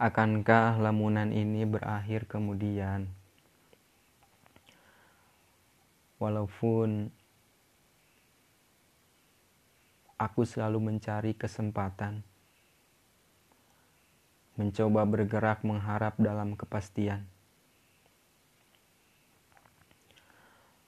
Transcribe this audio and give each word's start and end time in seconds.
Akankah 0.00 0.80
lamunan 0.80 1.32
ini 1.32 1.68
berakhir 1.68 2.24
kemudian? 2.28 3.10
Walaupun 6.22 7.10
aku 10.22 10.46
selalu 10.46 10.78
mencari 10.78 11.34
kesempatan, 11.34 12.22
mencoba 14.54 15.02
bergerak 15.02 15.66
mengharap 15.66 16.14
dalam 16.20 16.54
kepastian. 16.54 17.26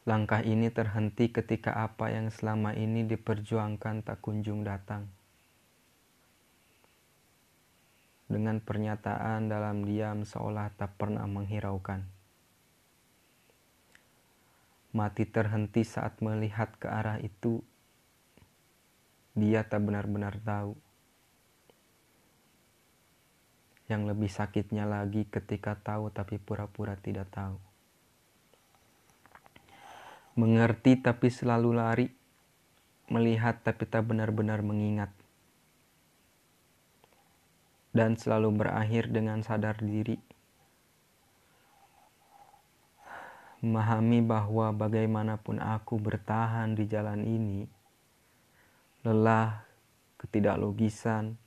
Langkah 0.04 0.44
ini 0.44 0.68
terhenti 0.68 1.32
ketika 1.32 1.72
apa 1.80 2.12
yang 2.12 2.28
selama 2.28 2.76
ini 2.76 3.08
diperjuangkan 3.08 4.04
tak 4.04 4.20
kunjung 4.20 4.60
datang. 4.60 5.08
Dengan 8.24 8.56
pernyataan 8.56 9.52
dalam 9.52 9.84
diam 9.84 10.24
seolah 10.24 10.72
tak 10.72 10.96
pernah 10.96 11.28
menghiraukan. 11.28 12.00
Mati 14.94 15.26
terhenti 15.26 15.82
saat 15.82 16.22
melihat 16.22 16.72
ke 16.78 16.86
arah 16.86 17.18
itu. 17.20 17.60
Dia 19.34 19.66
tak 19.66 19.84
benar-benar 19.84 20.38
tahu. 20.40 20.78
Yang 23.90 24.02
lebih 24.14 24.30
sakitnya 24.32 24.86
lagi 24.86 25.28
ketika 25.28 25.76
tahu 25.76 26.08
tapi 26.08 26.40
pura-pura 26.40 26.96
tidak 26.96 27.28
tahu. 27.34 27.60
Mengerti 30.40 30.96
tapi 30.96 31.28
selalu 31.28 31.70
lari. 31.74 32.08
Melihat 33.12 33.60
tapi 33.60 33.84
tak 33.84 34.08
benar-benar 34.08 34.64
mengingat. 34.64 35.12
Dan 37.94 38.18
selalu 38.18 38.66
berakhir 38.66 39.06
dengan 39.06 39.38
sadar 39.46 39.78
diri 39.78 40.18
memahami 43.64 44.20
bahwa 44.20 44.76
bagaimanapun 44.76 45.56
aku 45.56 45.96
bertahan 45.96 46.76
di 46.76 46.84
jalan 46.84 47.24
ini, 47.24 47.64
lelah, 49.08 49.64
ketidaklogisan, 50.20 51.40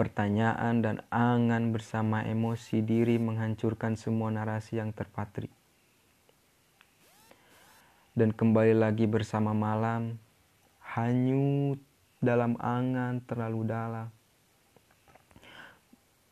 pertanyaan, 0.00 0.80
dan 0.80 1.04
angan 1.12 1.76
bersama 1.76 2.24
emosi 2.24 2.80
diri 2.80 3.20
menghancurkan 3.20 4.00
semua 4.00 4.32
narasi 4.32 4.80
yang 4.80 4.96
terpatri. 4.96 5.52
Dan 8.16 8.32
kembali 8.32 8.72
lagi 8.72 9.04
bersama 9.04 9.52
malam, 9.52 10.16
hanyut 10.80 11.76
dalam 12.24 12.56
angan 12.56 13.20
terlalu 13.28 13.60
dalam. 13.68 14.15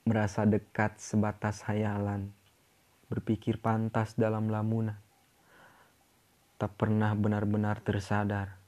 Merasa 0.04 0.44
dekat 0.44 1.00
sebatas 1.00 1.64
hayalan 1.64 2.28
berpikir 3.08 3.56
pantas 3.56 4.12
dalam 4.12 4.52
lamunan, 4.52 5.00
tak 6.60 6.76
pernah 6.76 7.16
benar-benar 7.16 7.80
tersadar. 7.80 8.60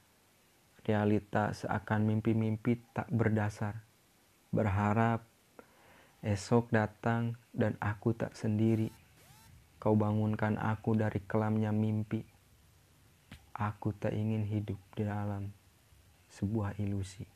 Realita 0.81 1.53
seakan 1.53 2.09
mimpi-mimpi 2.09 2.81
tak 2.97 3.13
berdasar. 3.13 3.85
Berharap 4.49 5.29
esok 6.25 6.73
datang 6.73 7.37
dan 7.53 7.77
aku 7.85 8.17
tak 8.17 8.33
sendiri. 8.33 8.89
Kau 9.77 9.93
bangunkan 9.93 10.57
aku 10.57 10.97
dari 10.97 11.21
kelamnya 11.21 11.69
mimpi. 11.69 12.25
Aku 13.53 13.93
tak 13.93 14.17
ingin 14.17 14.41
hidup 14.41 14.81
di 14.97 15.05
dalam 15.05 15.53
sebuah 16.33 16.81
ilusi. 16.81 17.36